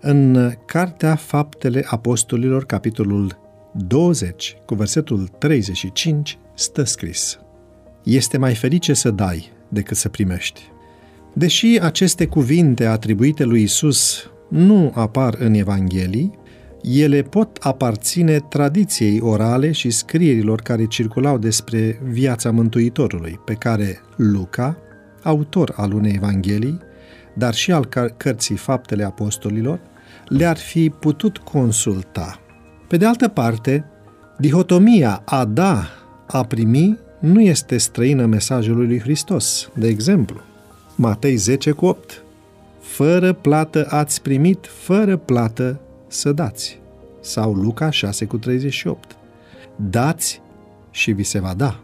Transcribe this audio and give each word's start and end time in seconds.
În 0.00 0.52
Cartea 0.66 1.14
Faptele 1.14 1.84
Apostolilor, 1.86 2.64
capitolul 2.64 3.38
20, 3.72 4.56
cu 4.64 4.74
versetul 4.74 5.28
35, 5.38 6.38
stă 6.54 6.82
scris 6.82 7.38
Este 8.02 8.38
mai 8.38 8.54
ferice 8.54 8.92
să 8.92 9.10
dai 9.10 9.52
decât 9.68 9.96
să 9.96 10.08
primești. 10.08 10.60
Deși 11.32 11.78
aceste 11.80 12.26
cuvinte 12.26 12.86
atribuite 12.86 13.44
lui 13.44 13.62
Isus 13.62 14.30
nu 14.48 14.92
apar 14.94 15.34
în 15.38 15.54
Evanghelii, 15.54 16.38
ele 16.82 17.22
pot 17.22 17.56
aparține 17.60 18.38
tradiției 18.38 19.20
orale 19.20 19.72
și 19.72 19.90
scrierilor 19.90 20.60
care 20.60 20.84
circulau 20.84 21.38
despre 21.38 22.00
viața 22.04 22.50
Mântuitorului, 22.50 23.40
pe 23.44 23.54
care 23.54 24.00
Luca, 24.16 24.78
autor 25.22 25.72
al 25.76 25.92
unei 25.92 26.12
Evanghelii, 26.14 26.78
dar 27.38 27.54
și 27.54 27.72
al 27.72 27.84
cărții 28.16 28.56
Faptele 28.56 29.04
Apostolilor, 29.04 29.80
le-ar 30.28 30.56
fi 30.56 30.90
putut 30.90 31.38
consulta. 31.38 32.40
Pe 32.88 32.96
de 32.96 33.06
altă 33.06 33.28
parte, 33.28 33.84
dihotomia 34.38 35.22
a 35.24 35.44
da, 35.44 35.88
a 36.26 36.44
primi 36.44 36.98
nu 37.18 37.40
este 37.40 37.76
străină 37.76 38.26
mesajului 38.26 38.86
lui 38.86 39.00
Hristos. 39.00 39.70
De 39.74 39.88
exemplu, 39.88 40.40
Matei 40.94 41.36
10 41.36 41.70
cu 41.70 41.86
8. 41.86 42.22
Fără 42.80 43.32
plată 43.32 43.86
ați 43.90 44.22
primit, 44.22 44.66
fără 44.66 45.16
plată 45.16 45.80
să 46.06 46.32
dați. 46.32 46.80
Sau 47.20 47.52
Luca 47.52 47.90
6 47.90 48.24
cu 48.24 48.38
38. 48.38 49.16
Dați 49.76 50.40
și 50.90 51.12
vi 51.12 51.22
se 51.22 51.40
va 51.40 51.54
da. 51.54 51.80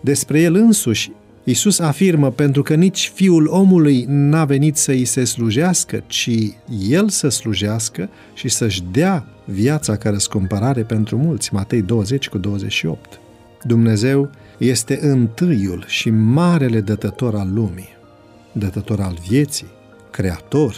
Despre 0.00 0.40
el 0.40 0.54
însuși, 0.54 1.12
Iisus 1.44 1.78
afirmă 1.78 2.30
pentru 2.30 2.62
că 2.62 2.74
nici 2.74 3.10
Fiul 3.14 3.46
omului 3.46 4.04
n-a 4.08 4.44
venit 4.44 4.76
să 4.76 4.90
îi 4.90 5.04
se 5.04 5.24
slujească, 5.24 6.02
ci 6.06 6.30
El 6.88 7.08
să 7.08 7.28
slujească 7.28 8.08
și 8.34 8.48
să-și 8.48 8.82
dea 8.90 9.26
viața 9.44 9.96
ca 9.96 10.10
răscumpărare 10.10 10.82
pentru 10.82 11.16
mulți. 11.16 11.54
Matei 11.54 11.82
20 11.82 12.28
cu 12.28 12.38
28. 12.38 13.20
Dumnezeu 13.62 14.30
este 14.58 14.98
întâiul 15.02 15.84
și 15.86 16.10
marele 16.10 16.80
dătător 16.80 17.34
al 17.34 17.52
lumii, 17.52 17.88
dătător 18.52 19.00
al 19.00 19.18
vieții, 19.28 19.70
creator. 20.10 20.74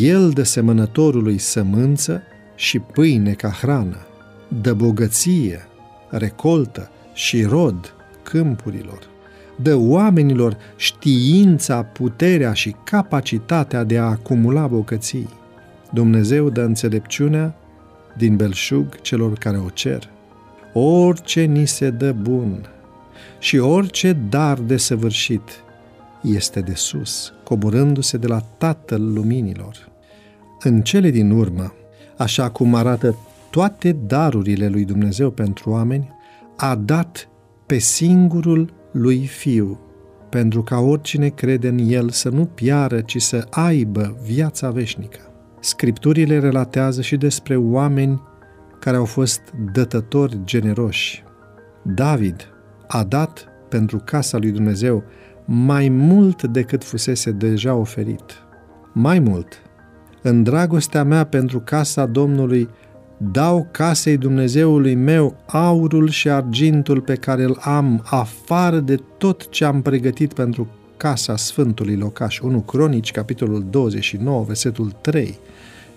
El 0.00 0.30
dă 0.30 0.42
semănătorului 0.42 1.38
sămânță 1.38 2.22
și 2.54 2.78
pâine 2.78 3.32
ca 3.32 3.48
hrană, 3.48 4.06
dă 4.60 4.74
bogăție, 4.74 5.68
recoltă 6.08 6.90
și 7.12 7.42
rod 7.42 7.94
câmpurilor, 8.22 8.98
dă 9.62 9.76
oamenilor 9.76 10.56
știința, 10.76 11.82
puterea 11.82 12.52
și 12.52 12.76
capacitatea 12.84 13.84
de 13.84 13.98
a 13.98 14.04
acumula 14.04 14.66
bogății. 14.66 15.28
Dumnezeu 15.92 16.50
dă 16.50 16.60
înțelepciunea 16.60 17.54
din 18.16 18.36
belșug 18.36 19.00
celor 19.00 19.32
care 19.32 19.56
o 19.56 19.68
cer. 19.68 20.08
Orice 20.72 21.42
ni 21.42 21.66
se 21.66 21.90
dă 21.90 22.12
bun 22.12 22.68
și 23.38 23.58
orice 23.58 24.12
dar 24.12 24.58
de 24.58 24.76
săvârșit 24.76 25.42
este 26.22 26.60
de 26.60 26.74
sus, 26.74 27.32
coborându-se 27.44 28.16
de 28.16 28.26
la 28.26 28.40
Tatăl 28.58 29.12
Luminilor. 29.12 29.88
În 30.60 30.82
cele 30.82 31.10
din 31.10 31.30
urmă, 31.30 31.72
așa 32.16 32.50
cum 32.50 32.74
arată 32.74 33.16
toate 33.50 33.92
darurile 33.92 34.68
lui 34.68 34.84
Dumnezeu 34.84 35.30
pentru 35.30 35.70
oameni, 35.70 36.08
a 36.56 36.74
dat 36.74 37.28
pe 37.66 37.78
singurul 37.78 38.72
lui 38.92 39.26
Fiu, 39.26 39.80
pentru 40.28 40.62
ca 40.62 40.78
oricine 40.78 41.28
crede 41.28 41.68
în 41.68 41.78
El 41.78 42.10
să 42.10 42.28
nu 42.28 42.44
piară, 42.44 43.00
ci 43.00 43.22
să 43.22 43.46
aibă 43.50 44.16
viața 44.22 44.70
veșnică. 44.70 45.18
Scripturile 45.60 46.38
relatează 46.38 47.00
și 47.00 47.16
despre 47.16 47.56
oameni 47.56 48.22
care 48.78 48.96
au 48.96 49.04
fost 49.04 49.40
dătători 49.72 50.40
generoși. 50.44 51.24
David 51.82 52.48
a 52.86 53.04
dat 53.04 53.48
pentru 53.68 53.98
casa 54.04 54.38
lui 54.38 54.50
Dumnezeu 54.50 55.04
mai 55.44 55.88
mult 55.88 56.42
decât 56.42 56.84
fusese 56.84 57.30
deja 57.30 57.74
oferit. 57.74 58.22
Mai 58.92 59.18
mult, 59.18 59.62
în 60.22 60.42
dragostea 60.42 61.04
mea 61.04 61.24
pentru 61.24 61.60
casa 61.60 62.06
Domnului, 62.06 62.68
dau 63.22 63.68
casei 63.70 64.16
Dumnezeului 64.16 64.94
meu 64.94 65.36
aurul 65.46 66.08
și 66.08 66.28
argintul 66.30 67.00
pe 67.00 67.14
care 67.14 67.42
îl 67.42 67.58
am, 67.60 68.02
afară 68.04 68.78
de 68.78 68.96
tot 69.18 69.48
ce 69.48 69.64
am 69.64 69.82
pregătit 69.82 70.32
pentru 70.32 70.68
casa 70.96 71.36
Sfântului 71.36 71.96
Locaș. 71.96 72.38
1 72.38 72.60
Cronici, 72.60 73.10
capitolul 73.10 73.66
29, 73.70 74.44
versetul 74.44 74.92
3. 75.00 75.38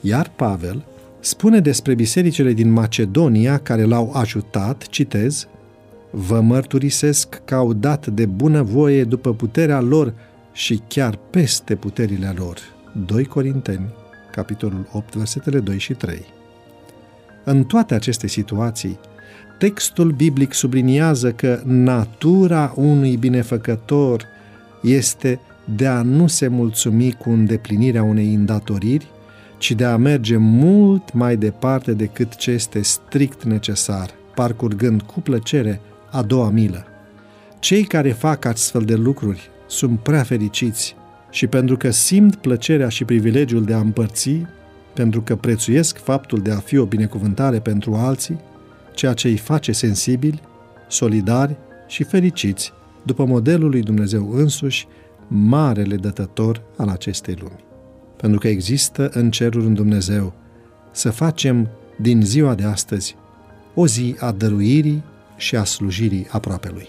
Iar 0.01 0.31
Pavel 0.35 0.85
spune 1.19 1.59
despre 1.59 1.93
bisericile 1.93 2.53
din 2.53 2.71
Macedonia 2.71 3.57
care 3.57 3.83
l-au 3.83 4.11
ajutat, 4.13 4.87
citez, 4.87 5.47
Vă 6.15 6.41
mărturisesc 6.41 7.41
că 7.45 7.55
au 7.55 7.73
dat 7.73 8.07
de 8.07 8.25
bunăvoie 8.25 9.03
după 9.03 9.33
puterea 9.33 9.81
lor 9.81 10.13
și 10.51 10.81
chiar 10.87 11.19
peste 11.29 11.75
puterile 11.75 12.33
lor. 12.37 12.57
2 13.05 13.25
Corinteni, 13.25 13.93
capitolul 14.31 14.87
8, 14.91 15.15
versetele 15.15 15.59
2 15.59 15.79
și 15.79 15.93
3. 15.93 16.25
În 17.43 17.63
toate 17.63 17.93
aceste 17.93 18.27
situații, 18.27 18.99
textul 19.57 20.11
biblic 20.11 20.53
subliniază 20.53 21.31
că 21.31 21.61
natura 21.65 22.73
unui 22.75 23.15
binefăcător 23.17 24.25
este 24.81 25.39
de 25.75 25.87
a 25.87 26.01
nu 26.01 26.27
se 26.27 26.47
mulțumi 26.47 27.11
cu 27.11 27.29
îndeplinirea 27.29 28.03
unei 28.03 28.33
îndatoriri, 28.33 29.07
ci 29.57 29.71
de 29.71 29.85
a 29.85 29.97
merge 29.97 30.37
mult 30.37 31.13
mai 31.13 31.37
departe 31.37 31.93
decât 31.93 32.35
ce 32.35 32.51
este 32.51 32.81
strict 32.81 33.43
necesar, 33.43 34.09
parcurgând 34.35 35.01
cu 35.01 35.21
plăcere 35.21 35.81
a 36.11 36.21
doua 36.21 36.49
milă. 36.49 36.85
Cei 37.59 37.83
care 37.83 38.11
fac 38.11 38.45
astfel 38.45 38.81
de 38.81 38.95
lucruri 38.95 39.49
sunt 39.67 39.99
prea 39.99 40.23
fericiți 40.23 40.95
și 41.29 41.47
pentru 41.47 41.77
că 41.77 41.89
simt 41.89 42.35
plăcerea 42.35 42.89
și 42.89 43.05
privilegiul 43.05 43.63
de 43.63 43.73
a 43.73 43.79
împărți, 43.79 44.41
pentru 44.93 45.21
că 45.21 45.35
prețuiesc 45.35 45.97
faptul 45.97 46.41
de 46.41 46.51
a 46.51 46.59
fi 46.59 46.77
o 46.77 46.85
binecuvântare 46.85 47.59
pentru 47.59 47.93
alții, 47.93 48.39
ceea 48.93 49.13
ce 49.13 49.27
îi 49.27 49.37
face 49.37 49.71
sensibili, 49.71 50.41
solidari 50.87 51.55
și 51.87 52.03
fericiți, 52.03 52.73
după 53.03 53.25
modelul 53.25 53.69
lui 53.69 53.81
Dumnezeu 53.81 54.31
însuși, 54.31 54.87
marele 55.27 55.95
dătător 55.95 56.61
al 56.77 56.87
acestei 56.87 57.37
lumi. 57.39 57.63
Pentru 58.17 58.39
că 58.39 58.47
există 58.47 59.09
în 59.13 59.31
cerul 59.31 59.65
în 59.65 59.73
Dumnezeu 59.73 60.33
să 60.91 61.11
facem 61.11 61.69
din 61.95 62.21
ziua 62.21 62.55
de 62.55 62.63
astăzi 62.63 63.15
o 63.73 63.87
zi 63.87 64.15
a 64.19 64.31
dăruirii 64.31 65.03
și 65.37 65.55
a 65.55 65.63
slujirii 65.63 66.27
aproapelui. 66.31 66.87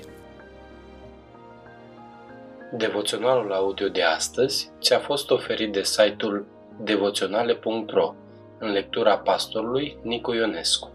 Devoționalul 2.77 3.53
audio 3.53 3.89
de 3.89 4.03
astăzi 4.03 4.71
ți-a 4.81 4.99
fost 4.99 5.31
oferit 5.31 5.73
de 5.73 5.83
site-ul 5.83 6.47
devoționale.ro 6.81 8.15
în 8.59 8.71
lectura 8.71 9.19
pastorului 9.19 9.99
Nicu 10.03 10.33
Ionescu. 10.33 10.91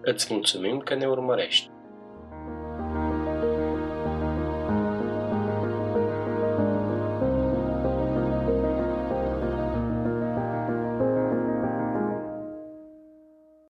Îți 0.00 0.32
mulțumim 0.32 0.78
că 0.78 0.94
ne 0.94 1.06
urmărești! 1.06 1.73